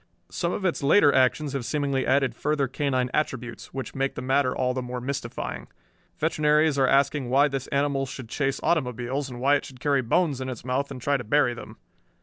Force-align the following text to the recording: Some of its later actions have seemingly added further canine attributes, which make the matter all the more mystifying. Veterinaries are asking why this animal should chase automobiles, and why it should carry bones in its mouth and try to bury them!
Some 0.31 0.51
of 0.51 0.65
its 0.65 0.81
later 0.81 1.13
actions 1.13 1.53
have 1.53 1.63
seemingly 1.63 2.07
added 2.07 2.33
further 2.33 2.67
canine 2.67 3.11
attributes, 3.13 3.71
which 3.71 3.93
make 3.93 4.15
the 4.15 4.21
matter 4.23 4.55
all 4.57 4.73
the 4.73 4.81
more 4.81 4.99
mystifying. 4.99 5.67
Veterinaries 6.19 6.79
are 6.79 6.87
asking 6.87 7.29
why 7.29 7.47
this 7.47 7.67
animal 7.67 8.07
should 8.07 8.27
chase 8.27 8.59
automobiles, 8.63 9.29
and 9.29 9.39
why 9.39 9.57
it 9.57 9.63
should 9.65 9.79
carry 9.79 10.01
bones 10.01 10.41
in 10.41 10.49
its 10.49 10.65
mouth 10.65 10.89
and 10.89 11.03
try 11.03 11.17
to 11.17 11.23
bury 11.23 11.53
them! 11.53 11.77